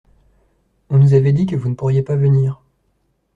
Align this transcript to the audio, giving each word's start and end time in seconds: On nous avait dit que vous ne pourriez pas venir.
On 0.89 0.97
nous 0.97 1.13
avait 1.13 1.31
dit 1.31 1.45
que 1.45 1.55
vous 1.55 1.69
ne 1.69 1.75
pourriez 1.75 2.01
pas 2.01 2.15
venir. 2.15 2.59